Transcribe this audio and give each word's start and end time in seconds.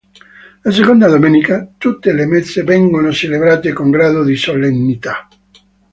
La 0.63 0.71
seconda 0.71 1.07
domenica 1.07 1.75
tutte 1.77 2.11
le 2.11 2.25
messe 2.25 2.63
vengono 2.63 3.11
celebrate 3.11 3.71
con 3.71 3.91
grado 3.91 4.23
di 4.23 4.35
solennità. 4.35 5.27